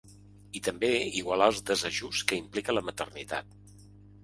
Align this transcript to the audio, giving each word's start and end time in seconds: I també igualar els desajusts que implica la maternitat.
I 0.59 0.61
també 0.67 0.89
igualar 1.19 1.51
els 1.53 1.61
desajusts 1.69 2.25
que 2.33 2.41
implica 2.41 2.77
la 2.77 2.85
maternitat. 2.91 3.57